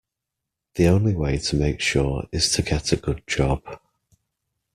[0.77, 3.61] The only way to make sure is to get a good job